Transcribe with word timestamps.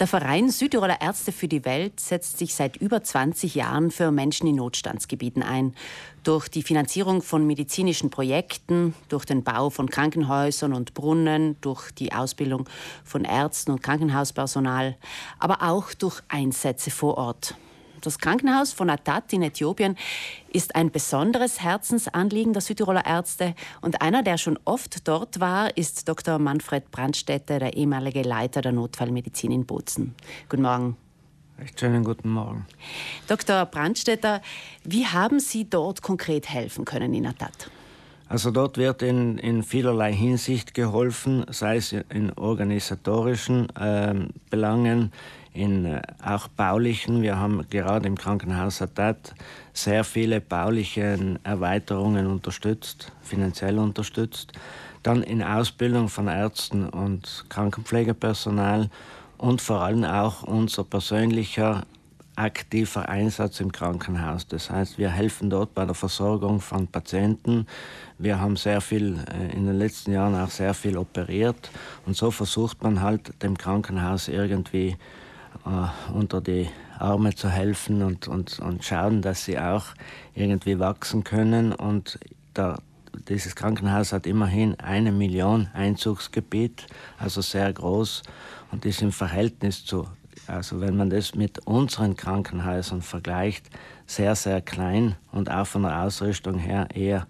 Der 0.00 0.06
Verein 0.06 0.48
Südtiroler 0.48 1.02
Ärzte 1.02 1.30
für 1.30 1.46
die 1.46 1.66
Welt 1.66 2.00
setzt 2.00 2.38
sich 2.38 2.54
seit 2.54 2.78
über 2.78 3.02
20 3.02 3.54
Jahren 3.54 3.90
für 3.90 4.10
Menschen 4.10 4.46
in 4.46 4.56
Notstandsgebieten 4.56 5.42
ein. 5.42 5.74
Durch 6.24 6.48
die 6.48 6.62
Finanzierung 6.62 7.20
von 7.20 7.46
medizinischen 7.46 8.08
Projekten, 8.08 8.94
durch 9.10 9.26
den 9.26 9.44
Bau 9.44 9.68
von 9.68 9.90
Krankenhäusern 9.90 10.72
und 10.72 10.94
Brunnen, 10.94 11.60
durch 11.60 11.90
die 11.90 12.14
Ausbildung 12.14 12.66
von 13.04 13.26
Ärzten 13.26 13.72
und 13.72 13.82
Krankenhauspersonal, 13.82 14.96
aber 15.38 15.70
auch 15.70 15.92
durch 15.92 16.22
Einsätze 16.28 16.90
vor 16.90 17.18
Ort. 17.18 17.54
Das 18.00 18.18
Krankenhaus 18.18 18.72
von 18.72 18.90
Atat 18.90 19.32
in 19.32 19.42
Äthiopien 19.42 19.96
ist 20.52 20.74
ein 20.74 20.90
besonderes 20.90 21.60
Herzensanliegen 21.62 22.52
der 22.52 22.62
Südtiroler 22.62 23.04
Ärzte 23.06 23.54
und 23.80 24.02
einer, 24.02 24.22
der 24.22 24.38
schon 24.38 24.58
oft 24.64 25.06
dort 25.06 25.40
war, 25.40 25.76
ist 25.76 26.08
Dr. 26.08 26.38
Manfred 26.38 26.90
Brandstätter, 26.90 27.58
der 27.58 27.74
ehemalige 27.74 28.22
Leiter 28.22 28.62
der 28.62 28.72
Notfallmedizin 28.72 29.52
in 29.52 29.66
Bozen. 29.66 30.14
Guten 30.48 30.62
Morgen. 30.62 30.96
Schönen 31.78 32.04
guten 32.04 32.30
Morgen. 32.30 32.66
Dr. 33.26 33.66
Brandstätter, 33.66 34.40
wie 34.84 35.06
haben 35.06 35.40
Sie 35.40 35.68
dort 35.68 36.00
konkret 36.00 36.48
helfen 36.48 36.84
können 36.84 37.12
in 37.12 37.26
Atat? 37.26 37.70
Also 38.30 38.52
dort 38.52 38.78
wird 38.78 39.02
in, 39.02 39.38
in 39.38 39.64
vielerlei 39.64 40.12
Hinsicht 40.12 40.72
geholfen, 40.72 41.44
sei 41.50 41.78
es 41.78 41.90
in 41.90 42.32
organisatorischen 42.34 43.68
äh, 43.74 44.14
Belangen, 44.50 45.10
in 45.52 45.84
äh, 45.84 46.00
auch 46.24 46.46
baulichen. 46.46 47.22
Wir 47.22 47.40
haben 47.40 47.66
gerade 47.70 48.06
im 48.06 48.16
Krankenhaus 48.16 48.82
Adat 48.82 49.34
sehr 49.72 50.04
viele 50.04 50.40
bauliche 50.40 51.18
Erweiterungen 51.42 52.28
unterstützt, 52.28 53.10
finanziell 53.20 53.80
unterstützt. 53.80 54.52
Dann 55.02 55.24
in 55.24 55.42
Ausbildung 55.42 56.08
von 56.08 56.28
Ärzten 56.28 56.88
und 56.88 57.46
Krankenpflegepersonal 57.48 58.90
und 59.38 59.60
vor 59.60 59.80
allem 59.80 60.04
auch 60.04 60.44
unser 60.44 60.84
persönlicher 60.84 61.82
aktiver 62.40 63.08
Einsatz 63.08 63.60
im 63.60 63.70
Krankenhaus. 63.70 64.46
Das 64.46 64.70
heißt, 64.70 64.98
wir 64.98 65.10
helfen 65.10 65.50
dort 65.50 65.74
bei 65.74 65.84
der 65.84 65.94
Versorgung 65.94 66.60
von 66.60 66.86
Patienten. 66.86 67.66
Wir 68.18 68.40
haben 68.40 68.56
sehr 68.56 68.80
viel 68.80 69.18
äh, 69.30 69.54
in 69.54 69.66
den 69.66 69.78
letzten 69.78 70.12
Jahren 70.12 70.34
auch 70.34 70.50
sehr 70.50 70.74
viel 70.74 70.96
operiert 70.96 71.70
und 72.06 72.16
so 72.16 72.30
versucht 72.30 72.82
man 72.82 73.02
halt 73.02 73.42
dem 73.42 73.58
Krankenhaus 73.58 74.28
irgendwie 74.28 74.96
äh, 75.66 76.12
unter 76.12 76.40
die 76.40 76.68
Arme 76.98 77.34
zu 77.34 77.48
helfen 77.48 78.02
und, 78.02 78.28
und, 78.28 78.58
und 78.58 78.84
schauen, 78.84 79.22
dass 79.22 79.44
sie 79.44 79.58
auch 79.58 79.86
irgendwie 80.34 80.78
wachsen 80.78 81.24
können. 81.24 81.72
Und 81.72 82.18
da, 82.54 82.78
dieses 83.28 83.56
Krankenhaus 83.56 84.12
hat 84.12 84.26
immerhin 84.26 84.78
eine 84.80 85.12
Million 85.12 85.68
Einzugsgebiet, 85.72 86.86
also 87.18 87.40
sehr 87.40 87.72
groß 87.72 88.22
und 88.70 88.84
ist 88.84 89.02
im 89.02 89.12
Verhältnis 89.12 89.84
zu, 89.84 90.06
also 90.50 90.80
wenn 90.80 90.96
man 90.96 91.10
das 91.10 91.34
mit 91.34 91.66
unseren 91.66 92.16
Krankenhäusern 92.16 93.02
vergleicht, 93.02 93.66
sehr, 94.06 94.34
sehr 94.34 94.60
klein 94.60 95.16
und 95.32 95.50
auch 95.50 95.66
von 95.66 95.82
der 95.82 96.02
Ausrüstung 96.02 96.58
her 96.58 96.88
eher 96.94 97.26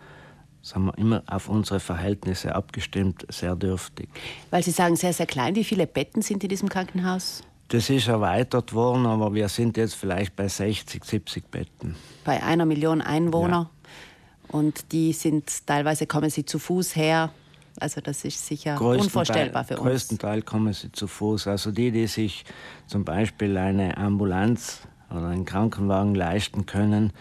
sagen 0.63 0.87
wir, 0.87 0.99
immer 0.99 1.23
auf 1.27 1.49
unsere 1.49 1.81
Verhältnisse 1.81 2.55
abgestimmt, 2.55 3.27
sehr 3.29 3.57
dürftig. 3.57 4.09
Weil 4.51 4.63
Sie 4.63 4.71
sagen 4.71 4.97
sehr, 4.97 5.13
sehr 5.13 5.27
klein, 5.27 5.55
wie 5.55 5.65
viele 5.65 5.87
Betten 5.87 6.23
sind 6.23 6.43
in 6.43 6.49
diesem 6.49 6.69
Krankenhaus? 6.69 7.43
Das 7.69 7.89
ist 7.89 8.09
erweitert 8.09 8.73
worden, 8.73 9.07
aber 9.07 9.33
wir 9.33 9.49
sind 9.49 9.77
jetzt 9.77 9.95
vielleicht 9.95 10.35
bei 10.35 10.49
60, 10.49 11.05
70 11.05 11.51
Betten. 11.51 11.95
Bei 12.25 12.43
einer 12.43 12.67
Million 12.67 13.01
Einwohner. 13.01 13.71
Ja. 13.71 14.59
Und 14.59 14.93
die 14.93 15.13
sind 15.13 15.67
teilweise 15.67 16.07
kommen 16.07 16.31
sie 16.31 16.45
zu 16.45 16.59
Fuß 16.59 16.97
her. 16.97 17.33
Also 17.81 18.01
das 18.01 18.25
ist 18.25 18.47
sicher 18.47 18.77
größten 18.77 19.07
unvorstellbar 19.07 19.67
Teil, 19.67 19.77
für 19.77 19.83
uns. 19.83 19.91
Größtenteils 19.91 20.45
kommen 20.45 20.73
sie 20.73 20.93
zu 20.93 21.07
Fuß. 21.07 21.47
Also 21.47 21.73
die, 21.73 21.91
die 21.91 22.07
sich 22.07 22.45
zum 22.87 23.05
Beispiel 23.05 23.57
eine 23.57 23.97
Ambulanz 23.97 24.81
oder 25.11 25.29
einen 25.29 25.45
Krankenwagen 25.45 26.15
leisten 26.15 26.67
können, 26.67 27.13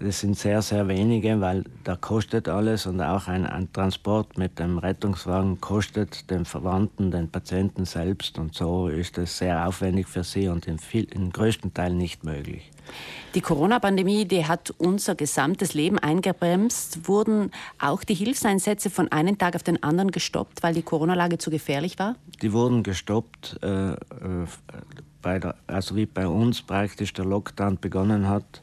das 0.00 0.20
sind 0.20 0.38
sehr, 0.38 0.62
sehr 0.62 0.86
wenige, 0.88 1.40
weil 1.40 1.64
da 1.84 1.96
kostet 1.96 2.48
alles 2.48 2.86
und 2.86 3.00
auch 3.00 3.26
ein, 3.26 3.44
ein, 3.46 3.72
Transport 3.72 4.38
mit 4.38 4.58
dem 4.58 4.78
Rettungswagen 4.78 5.60
kostet 5.60 6.30
den 6.30 6.44
Verwandten, 6.44 7.10
den 7.10 7.28
Patienten 7.30 7.84
selbst 7.84 8.38
und 8.38 8.54
so 8.54 8.88
ist 8.88 9.18
es 9.18 9.38
sehr 9.38 9.66
aufwendig 9.66 10.06
für 10.06 10.24
sie 10.24 10.48
und 10.48 10.66
in 10.66 10.78
viel, 10.78 11.04
im 11.04 11.30
größten 11.30 11.74
Teil 11.74 11.94
nicht 11.94 12.24
möglich. 12.24 12.70
Die 13.34 13.40
Corona-Pandemie, 13.40 14.24
die 14.24 14.46
hat 14.46 14.72
unser 14.78 15.14
gesamtes 15.14 15.74
Leben 15.74 15.98
eingebremst. 15.98 17.06
Wurden 17.06 17.50
auch 17.78 18.02
die 18.02 18.14
Hilfseinsätze 18.14 18.88
von 18.88 19.12
einem 19.12 19.36
Tag 19.36 19.54
auf 19.54 19.62
den 19.62 19.82
anderen 19.82 20.10
gestoppt, 20.10 20.62
weil 20.62 20.72
die 20.72 20.82
Corona-Lage 20.82 21.36
zu 21.36 21.50
gefährlich 21.50 21.98
war? 21.98 22.16
Die 22.40 22.52
wurden 22.52 22.82
gestoppt, 22.82 23.58
äh, 23.62 23.92
äh, 23.92 23.96
der, 25.22 25.56
also 25.66 25.96
wie 25.96 26.06
bei 26.06 26.26
uns 26.26 26.62
praktisch 26.62 27.12
der 27.12 27.26
Lockdown 27.26 27.78
begonnen 27.78 28.28
hat 28.28 28.62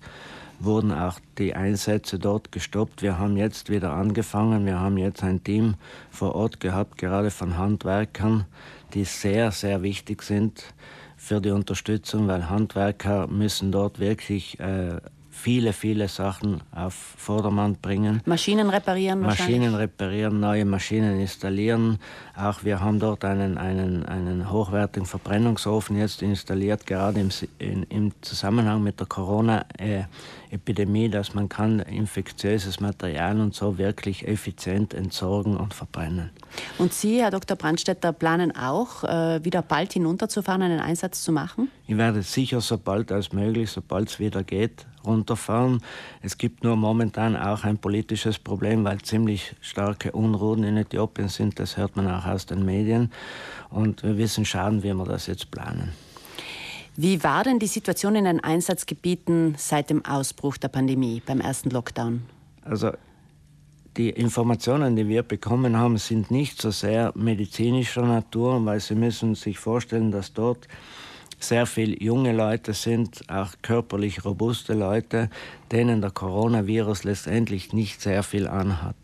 wurden 0.60 0.92
auch 0.92 1.20
die 1.38 1.56
Einsätze 1.56 2.20
dort 2.20 2.52
gestoppt. 2.52 3.02
Wir 3.02 3.20
haben 3.20 3.38
jetzt 3.38 3.70
wieder 3.70 3.94
angefangen. 3.94 4.66
Wir 4.66 4.80
haben 4.80 4.98
jetzt 4.98 5.24
ein 5.24 5.44
Team 5.44 5.76
vor 6.10 6.36
Ort 6.36 6.60
gehabt, 6.60 6.98
gerade 6.98 7.32
von 7.32 7.58
Handwerkern, 7.58 8.46
die 8.94 9.04
sehr, 9.04 9.52
sehr 9.52 9.82
wichtig 9.84 10.24
sind 10.24 10.74
für 11.18 11.42
die 11.42 11.52
Unterstützung, 11.52 12.28
weil 12.28 12.50
Handwerker 12.50 13.28
müssen 13.28 13.72
dort 13.72 14.00
wirklich 14.00 14.60
äh, 14.60 14.98
viele, 15.36 15.74
viele 15.74 16.08
Sachen 16.08 16.62
auf 16.72 16.94
Vordermann 16.94 17.76
bringen. 17.76 18.22
Maschinen 18.26 18.70
reparieren 18.70 19.20
Maschinen 19.20 19.76
reparieren, 19.76 20.40
neue 20.40 20.66
Maschinen 20.66 21.20
installieren. 21.20 22.00
Auch 22.36 22.64
wir 22.64 22.80
haben 22.80 23.00
dort 23.00 23.26
einen, 23.26 23.58
einen, 23.58 24.06
einen 24.06 24.52
hochwertigen 24.52 25.06
Verbrennungsofen 25.06 25.98
jetzt 25.98 26.22
installiert, 26.22 26.86
gerade 26.86 27.20
im, 27.20 27.30
in, 27.60 27.84
im 27.84 28.12
Zusammenhang 28.22 28.82
mit 28.82 29.00
der 29.00 29.08
Corona-Epidemie, 29.08 31.10
dass 31.10 31.34
man 31.34 31.50
kann 31.50 31.80
infektiöses 31.80 32.80
Material 32.80 33.40
und 33.40 33.54
so 33.54 33.78
wirklich 33.78 34.28
effizient 34.28 34.94
entsorgen 34.94 35.58
und 35.58 35.74
verbrennen. 35.74 36.30
Und 36.78 36.94
Sie, 36.94 37.22
Herr 37.22 37.32
Dr. 37.32 37.58
Brandstätter, 37.58 38.14
planen 38.14 38.56
auch, 38.56 39.04
äh, 39.04 39.44
wieder 39.44 39.62
bald 39.62 39.94
hinunterzufahren, 39.94 40.62
einen 40.62 40.80
Einsatz 40.80 41.24
zu 41.24 41.32
machen? 41.32 41.70
Ich 41.88 41.98
werde 41.98 42.22
sicher 42.22 42.62
so 42.62 42.78
bald 42.78 43.12
als 43.12 43.34
möglich, 43.34 43.70
sobald 43.70 44.10
es 44.10 44.20
wieder 44.20 44.44
geht, 44.44 44.86
runterfahren. 45.06 45.82
Es 46.22 46.38
gibt 46.38 46.64
nur 46.64 46.76
momentan 46.76 47.36
auch 47.36 47.64
ein 47.64 47.78
politisches 47.78 48.40
Problem, 48.40 48.84
weil 48.84 49.00
ziemlich 49.02 49.56
starke 49.62 50.12
Unruhen 50.12 50.64
in 50.64 50.78
Äthiopien 50.78 51.30
sind. 51.30 51.60
Das 51.60 51.78
hört 51.78 51.96
man 51.96 52.10
auch 52.10 52.26
aus 52.26 52.46
den 52.46 52.66
Medien. 52.66 53.12
Und 53.70 54.04
wir 54.04 54.18
wissen 54.18 54.46
schauen, 54.46 54.84
wie 54.84 54.94
wir 54.94 55.06
das 55.06 55.28
jetzt 55.28 55.52
planen. 55.52 55.94
Wie 56.98 57.24
war 57.24 57.44
denn 57.44 57.60
die 57.60 57.68
Situation 57.68 58.16
in 58.16 58.24
den 58.24 58.42
Einsatzgebieten 58.42 59.56
seit 59.58 59.90
dem 59.90 60.06
Ausbruch 60.06 60.56
der 60.56 60.70
Pandemie 60.70 61.22
beim 61.26 61.42
ersten 61.42 61.70
Lockdown? 61.70 62.24
Also 62.62 62.92
die 63.98 64.10
Informationen, 64.10 64.96
die 64.96 65.08
wir 65.08 65.24
bekommen 65.24 65.78
haben, 65.78 65.98
sind 65.98 66.32
nicht 66.32 66.62
so 66.62 66.72
sehr 66.72 67.12
medizinischer 67.16 68.04
Natur, 68.04 68.66
weil 68.66 68.80
Sie 68.80 68.96
müssen 68.96 69.36
sich 69.36 69.58
vorstellen, 69.58 70.12
dass 70.12 70.34
dort 70.34 70.68
sehr 71.48 71.66
viele 71.66 72.02
junge 72.02 72.34
Leute 72.34 72.74
sind, 72.74 73.30
auch 73.30 73.50
körperlich 73.62 74.26
robuste 74.26 74.74
Leute, 74.74 75.30
denen 75.72 76.02
der 76.02 76.12
Coronavirus 76.12 77.04
letztendlich 77.04 77.74
nicht 77.74 78.02
sehr 78.02 78.24
viel 78.24 78.48
anhat. 78.48 78.96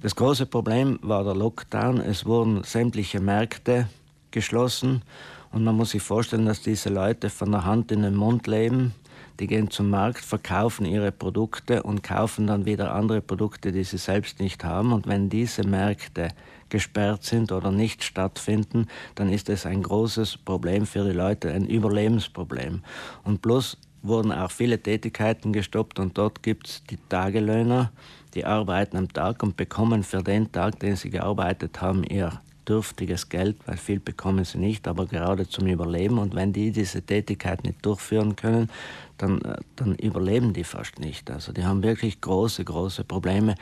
Das 0.00 0.14
große 0.14 0.46
Problem 0.46 0.98
war 1.02 1.24
der 1.24 1.34
Lockdown. 1.34 2.00
Es 2.00 2.24
wurden 2.24 2.62
sämtliche 2.62 3.20
Märkte 3.20 3.88
geschlossen 4.30 5.02
und 5.50 5.64
man 5.64 5.76
muss 5.76 5.90
sich 5.90 6.02
vorstellen, 6.02 6.46
dass 6.46 6.62
diese 6.62 6.88
Leute 6.88 7.30
von 7.30 7.50
der 7.50 7.64
Hand 7.64 7.90
in 7.90 8.02
den 8.02 8.14
Mund 8.14 8.46
leben. 8.46 8.94
Die 9.40 9.46
gehen 9.46 9.70
zum 9.70 9.88
Markt, 9.90 10.24
verkaufen 10.24 10.84
ihre 10.84 11.12
Produkte 11.12 11.84
und 11.84 12.02
kaufen 12.02 12.48
dann 12.48 12.64
wieder 12.64 12.92
andere 12.92 13.20
Produkte, 13.20 13.70
die 13.70 13.84
sie 13.84 13.98
selbst 13.98 14.40
nicht 14.40 14.64
haben. 14.64 14.92
Und 14.92 15.06
wenn 15.06 15.28
diese 15.28 15.64
Märkte 15.64 16.30
gesperrt 16.68 17.24
sind 17.24 17.52
oder 17.52 17.70
nicht 17.70 18.02
stattfinden, 18.02 18.88
dann 19.14 19.32
ist 19.32 19.48
es 19.48 19.64
ein 19.64 19.82
großes 19.82 20.38
Problem 20.38 20.86
für 20.86 21.04
die 21.04 21.16
Leute, 21.16 21.52
ein 21.52 21.66
Überlebensproblem. 21.66 22.82
Und 23.22 23.40
plus 23.40 23.78
wurden 24.02 24.32
auch 24.32 24.50
viele 24.50 24.82
Tätigkeiten 24.82 25.52
gestoppt 25.52 25.98
und 25.98 26.18
dort 26.18 26.42
gibt 26.42 26.68
es 26.68 26.84
die 26.84 26.98
Tagelöhner, 27.08 27.92
die 28.34 28.44
arbeiten 28.44 28.96
am 28.96 29.12
Tag 29.12 29.42
und 29.42 29.56
bekommen 29.56 30.02
für 30.02 30.22
den 30.22 30.52
Tag, 30.52 30.78
den 30.80 30.96
sie 30.96 31.10
gearbeitet 31.10 31.80
haben, 31.80 32.04
ihr 32.04 32.40
dürftiges 32.68 33.28
Geld, 33.28 33.56
weil 33.66 33.76
viel 33.76 34.00
bekommen 34.00 34.44
sie 34.44 34.58
nicht, 34.58 34.86
aber 34.86 35.06
gerade 35.06 35.48
zum 35.48 35.66
Überleben. 35.66 36.18
Und 36.18 36.34
wenn 36.34 36.52
die 36.52 36.70
diese 36.70 37.02
Tätigkeit 37.02 37.64
nicht 37.64 37.84
durchführen 37.84 38.36
können, 38.36 38.70
dann, 39.16 39.40
äh, 39.42 39.56
dann 39.76 39.94
überleben 39.96 40.52
die 40.52 40.64
fast 40.64 40.98
nicht. 40.98 41.30
Also 41.30 41.52
die 41.52 41.64
haben 41.64 41.82
wirklich 41.82 42.20
große, 42.20 42.64
große 42.64 43.04
Probleme 43.04 43.54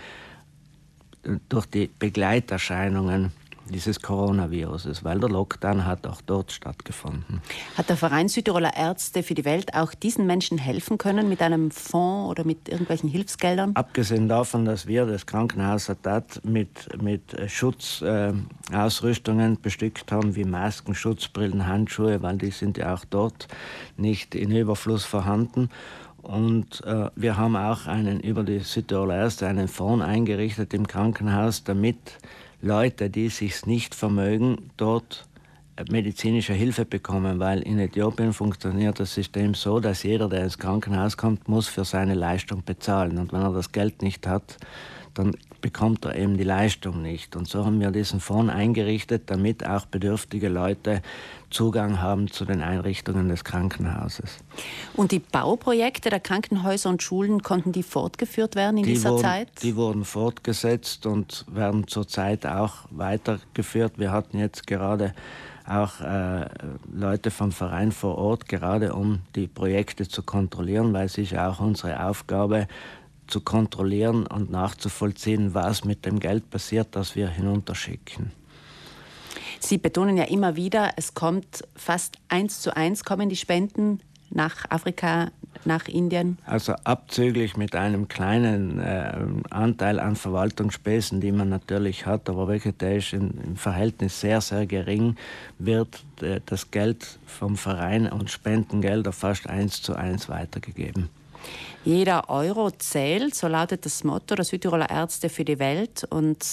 durch 1.49 1.67
die 1.67 1.91
Begleiterscheinungen 1.99 3.33
dieses 3.71 4.01
Coronaviruses, 4.01 5.05
weil 5.05 5.21
der 5.21 5.29
Lockdown 5.29 5.87
hat 5.87 6.07
auch 6.07 6.21
dort 6.21 6.53
stattgefunden. 6.53 7.41
Hat 7.77 7.89
der 7.89 7.97
Verein 7.97 8.29
Südtiroler 8.29 8.77
Ärzte 8.77 9.23
für 9.23 9.35
die 9.35 9.45
Welt 9.45 9.75
auch 9.75 9.95
diesen 9.95 10.27
Menschen 10.27 10.59
helfen 10.59 10.99
können 10.99 11.29
mit 11.29 11.43
einem 11.43 11.71
Fonds 11.71 12.31
oder 12.31 12.45
mit 12.45 12.69
irgendwelchen 12.69 13.09
Hilfsgeldern? 13.09 13.73
Abgesehen 13.75 14.29
davon, 14.29 14.65
dass 14.65 14.87
wir 14.87 15.07
das 15.07 15.27
Krankenhaus 15.27 15.91
Adat 15.91 16.41
mit, 16.45 17.03
mit 17.03 17.37
Schutzausrüstungen 17.51 19.55
äh, 19.55 19.59
bestückt 19.61 20.13
haben, 20.13 20.37
wie 20.37 20.45
Masken, 20.45 20.95
Schutzbrillen, 20.95 21.67
Handschuhe, 21.67 22.23
weil 22.23 22.39
die 22.39 22.51
sind 22.51 22.79
ja 22.79 22.95
auch 22.95 23.05
dort 23.05 23.49
nicht 23.97 24.35
in 24.35 24.51
Überfluss 24.51 25.05
vorhanden. 25.05 25.71
Und 26.23 26.83
äh, 26.85 27.11
wir 27.15 27.37
haben 27.37 27.57
auch 27.57 27.87
einen 27.87 28.19
über 28.19 28.43
die 28.43 28.59
Südtiroler 28.59 29.17
Ärzte 29.17 29.47
einen 29.47 29.69
Fonds 29.69 30.05
eingerichtet 30.05 30.75
im 30.75 30.89
Krankenhaus, 30.89 31.63
damit 31.63 32.19
Leute, 32.67 33.11
die 33.11 33.29
sich 33.29 33.65
nicht 33.65 33.95
vermögen, 33.95 34.71
dort 34.77 35.27
äh, 35.77 35.85
medizinische 35.89 36.53
Hilfe 36.53 36.85
bekommen, 36.85 37.39
weil 37.39 37.61
in 37.63 37.79
Äthiopien 37.79 38.33
funktioniert 38.33 38.99
das 38.99 39.15
System 39.15 39.55
so, 39.55 39.79
dass 39.79 40.03
jeder, 40.03 40.29
der 40.29 40.43
ins 40.43 40.59
Krankenhaus 40.59 41.17
kommt, 41.17 41.49
muss 41.49 41.69
für 41.69 41.85
seine 41.85 42.15
Leistung 42.15 42.65
bezahlen. 42.65 43.19
Und 43.19 43.33
wenn 43.33 43.43
er 43.43 43.53
das 43.53 43.71
Geld 43.71 44.03
nicht 44.03 44.27
hat, 44.27 44.57
dann 45.15 45.37
bekommt 45.61 46.05
er 46.05 46.17
eben 46.17 46.37
die 46.37 46.45
Leistung 46.45 47.03
nicht. 47.03 47.37
Und 47.37 47.49
so 47.49 47.65
haben 47.65 47.81
wir 47.81 47.91
diesen 47.91 48.21
Fonds 48.21 48.53
eingerichtet, 48.53 49.25
damit 49.27 49.67
auch 49.67 49.87
bedürftige 49.87 50.49
Leute 50.49 51.03
Zugang 51.51 52.01
haben 52.01 52.29
zu 52.29 52.45
den 52.45 52.61
Einrichtungen 52.61 53.29
des 53.29 53.45
Krankenhauses. 53.45 54.39
Und 54.95 55.13
die 55.13 55.21
Bauprojekte 55.21 56.11
der 56.11 56.21
Krankenhäuser 56.21 56.91
und 56.91 57.03
Schulen, 57.03 57.43
konnten 57.43 57.73
die 57.73 57.83
fortgeführt 57.83 58.57
werden 58.57 58.79
in 58.79 58.85
die 58.85 58.95
dieser 58.95 59.11
wurden, 59.11 59.23
Zeit? 59.23 59.49
Die 59.63 59.77
wurden 59.77 60.05
fortgesetzt 60.05 61.07
und 61.07 61.45
werden 61.49 61.87
zurzeit 61.87 62.47
auch 62.47 62.75
weitergeführt. 62.91 63.99
Wir 63.99 64.11
hatten 64.11 64.39
jetzt 64.39 64.67
gerade 64.67 65.15
auch 65.67 66.01
äh, 66.01 66.47
Leute 66.93 67.31
vom 67.31 67.53
Verein 67.53 67.93
vor 67.93 68.19
Ort, 68.19 68.49
gerade 68.49 68.95
um 68.95 69.21
die 69.35 69.49
Projekte 69.49 70.09
zu 70.09 70.23
kontrollieren, 70.23 70.93
weil 70.93 71.07
es 71.07 71.19
ist 71.19 71.33
ja 71.33 71.51
auch 71.51 71.61
unsere 71.61 72.05
Aufgabe, 72.05 72.69
zu 73.27 73.41
kontrollieren 73.41 74.27
und 74.27 74.51
nachzuvollziehen, 74.51 75.55
was 75.55 75.85
mit 75.85 76.07
dem 76.07 76.21
Geld 76.21 76.51
passiert, 76.51 76.89
das 76.93 77.17
wir 77.17 77.29
hinunterschicken. 77.29 78.33
Sie 79.61 79.79
betonen 79.79 80.17
ja 80.17 80.25
immer 80.25 80.57
wieder, 80.57 80.93
es 80.97 81.15
kommt 81.15 81.65
fast 81.75 82.19
eins 82.29 82.61
zu 82.61 82.77
eins 82.77 83.05
kommen 83.05 83.29
die 83.29 83.37
Spenden 83.37 84.01
nach 84.31 84.71
Afrika, 84.71 85.31
nach 85.65 85.89
Indien? 85.89 86.39
Also 86.45 86.75
abzüglich 86.85 87.57
mit 87.57 87.75
einem 87.75 88.09
kleinen 88.09 88.79
äh, 88.79 89.13
Anteil 89.51 89.99
an 89.99 90.17
Verwaltungsspesen, 90.17 91.21
die 91.21 91.33
man 91.33 91.49
natürlich 91.49 92.07
hat, 92.07 92.29
aber 92.29 92.49
welcher 92.49 92.73
der 92.73 92.97
ist 92.97 93.13
im 93.13 93.57
Verhältnis 93.57 94.21
sehr, 94.21 94.41
sehr 94.41 94.67
gering, 94.67 95.17
wird 95.59 96.05
äh, 96.21 96.41
das 96.47 96.71
Geld 96.71 97.19
vom 97.27 97.57
Verein 97.57 98.11
und 98.11 98.31
Spendengelder 98.31 99.13
fast 99.13 99.49
eins 99.49 99.83
zu 99.83 99.95
eins 99.95 100.29
weitergegeben. 100.29 101.09
Jeder 101.85 102.29
Euro 102.31 102.73
zählt, 102.73 103.35
so 103.37 103.47
lautet 103.47 103.87
das 103.87 104.03
Motto 104.03 104.35
der 104.35 104.45
Südtiroler 104.45 104.91
Ärzte 104.91 105.29
für 105.29 105.45
die 105.45 105.61
Welt. 105.61 106.03
Und 106.11 106.45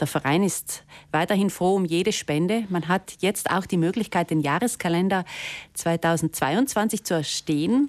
der 0.00 0.08
Verein 0.08 0.42
ist 0.42 0.82
weiterhin 1.12 1.48
froh 1.48 1.76
um 1.76 1.84
jede 1.84 2.10
Spende. 2.10 2.64
Man 2.70 2.88
hat 2.88 3.14
jetzt 3.20 3.50
auch 3.50 3.66
die 3.66 3.76
Möglichkeit, 3.76 4.30
den 4.30 4.40
Jahreskalender 4.40 5.24
2022 5.74 7.04
zu 7.04 7.14
erstehen. 7.14 7.88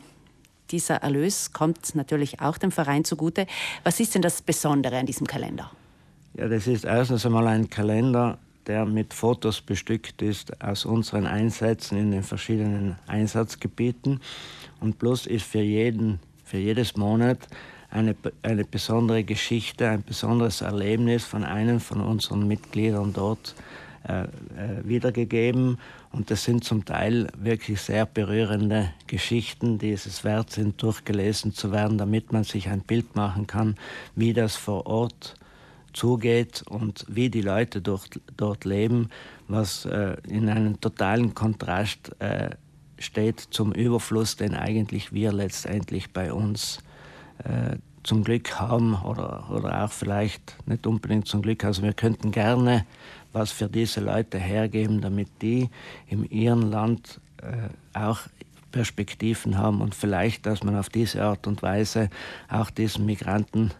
Dieser 0.69 0.97
Erlös 0.97 1.53
kommt 1.53 1.95
natürlich 1.95 2.41
auch 2.41 2.59
dem 2.59 2.71
Verein 2.71 3.03
zugute. 3.03 3.47
Was 3.83 3.99
ist 3.99 4.13
denn 4.13 4.21
das 4.21 4.43
Besondere 4.43 4.97
an 4.97 5.07
diesem 5.07 5.25
Kalender? 5.25 5.71
Ja, 6.35 6.47
das 6.47 6.67
ist 6.67 6.85
erstens 6.85 7.25
einmal 7.25 7.47
ein 7.47 7.69
Kalender, 7.69 8.37
der 8.67 8.85
mit 8.85 9.13
Fotos 9.13 9.61
bestückt 9.61 10.21
ist 10.21 10.61
aus 10.61 10.85
unseren 10.85 11.25
Einsätzen 11.25 11.97
in 11.97 12.11
den 12.11 12.23
verschiedenen 12.23 12.97
Einsatzgebieten. 13.07 14.19
Und 14.79 14.99
plus 14.99 15.25
ist 15.25 15.45
für 15.45 15.61
jeden 15.61 16.19
für 16.45 16.57
jedes 16.57 16.95
Monat 16.95 17.39
eine, 17.89 18.15
eine 18.41 18.63
besondere 18.63 19.23
Geschichte, 19.23 19.89
ein 19.89 20.03
besonderes 20.03 20.61
Erlebnis 20.61 21.23
von 21.23 21.43
einem 21.43 21.79
von 21.79 22.01
unseren 22.01 22.47
Mitgliedern 22.47 23.13
dort 23.13 23.55
äh, 24.07 24.23
äh, 24.23 24.27
wiedergegeben. 24.83 25.79
Und 26.11 26.29
das 26.29 26.43
sind 26.43 26.63
zum 26.63 26.85
Teil 26.85 27.27
wirklich 27.37 27.81
sehr 27.81 28.05
berührende 28.05 28.93
Geschichten, 29.07 29.79
die 29.79 29.91
es 29.91 30.23
wert 30.23 30.51
sind, 30.51 30.81
durchgelesen 30.81 31.53
zu 31.53 31.71
werden, 31.71 31.97
damit 31.97 32.31
man 32.31 32.43
sich 32.43 32.69
ein 32.69 32.81
Bild 32.81 33.15
machen 33.15 33.47
kann, 33.47 33.75
wie 34.15 34.33
das 34.33 34.55
vor 34.55 34.85
Ort 34.85 35.35
zugeht 35.93 36.63
und 36.69 37.05
wie 37.07 37.29
die 37.29 37.41
Leute 37.41 37.81
dort, 37.81 38.19
dort 38.37 38.65
leben, 38.65 39.09
was 39.47 39.85
äh, 39.85 40.17
in 40.27 40.49
einem 40.49 40.79
totalen 40.79 41.33
Kontrast 41.33 42.11
äh, 42.19 42.49
steht 42.97 43.39
zum 43.39 43.71
Überfluss, 43.71 44.35
den 44.35 44.55
eigentlich 44.55 45.11
wir 45.13 45.31
letztendlich 45.31 46.11
bei 46.11 46.31
uns 46.31 46.79
äh, 47.43 47.77
zum 48.03 48.23
Glück 48.23 48.59
haben 48.59 48.95
oder, 49.03 49.49
oder 49.49 49.83
auch 49.83 49.91
vielleicht 49.91 50.55
nicht 50.67 50.85
unbedingt 50.85 51.27
zum 51.27 51.41
Glück. 51.41 51.65
Also 51.65 51.81
wir 51.81 51.93
könnten 51.93 52.31
gerne 52.31 52.85
was 53.33 53.51
für 53.51 53.67
diese 53.67 53.99
Leute 53.99 54.37
hergeben, 54.37 55.01
damit 55.01 55.27
die 55.41 55.69
in 56.07 56.23
ihrem 56.25 56.69
Land 56.69 57.19
äh, 57.41 57.97
auch 57.97 58.21
Perspektiven 58.71 59.57
haben 59.57 59.81
und 59.81 59.95
vielleicht, 59.95 60.45
dass 60.45 60.63
man 60.63 60.75
auf 60.75 60.89
diese 60.89 61.23
Art 61.23 61.47
und 61.47 61.61
Weise 61.61 62.09
auch 62.49 62.69
diesen 62.69 63.05
Migranten 63.05 63.71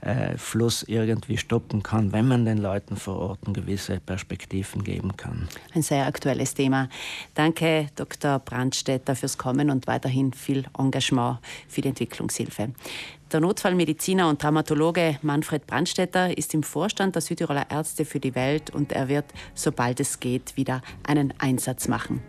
äh, 0.00 0.36
Fluss 0.36 0.82
irgendwie 0.84 1.36
stoppen 1.36 1.82
kann, 1.82 2.12
wenn 2.12 2.28
man 2.28 2.44
den 2.44 2.58
Leuten 2.58 2.96
vor 2.96 3.18
Ort 3.18 3.38
gewisse 3.48 4.00
Perspektiven 4.00 4.84
geben 4.84 5.16
kann. 5.16 5.48
Ein 5.74 5.82
sehr 5.82 6.06
aktuelles 6.06 6.54
Thema. 6.54 6.88
Danke, 7.34 7.88
Dr. 7.96 8.38
Brandstätter, 8.38 9.16
fürs 9.16 9.38
Kommen 9.38 9.70
und 9.70 9.86
weiterhin 9.86 10.32
viel 10.32 10.64
Engagement 10.78 11.38
für 11.68 11.80
die 11.80 11.88
Entwicklungshilfe. 11.88 12.70
Der 13.32 13.40
Notfallmediziner 13.40 14.28
und 14.28 14.40
Traumatologe 14.40 15.18
Manfred 15.22 15.66
Brandstätter 15.66 16.36
ist 16.36 16.54
im 16.54 16.62
Vorstand 16.62 17.14
der 17.14 17.22
Südtiroler 17.22 17.70
Ärzte 17.70 18.06
für 18.06 18.20
die 18.20 18.34
Welt 18.34 18.70
und 18.70 18.92
er 18.92 19.08
wird, 19.08 19.26
sobald 19.54 20.00
es 20.00 20.18
geht, 20.18 20.56
wieder 20.56 20.80
einen 21.06 21.34
Einsatz 21.38 21.88
machen. 21.88 22.22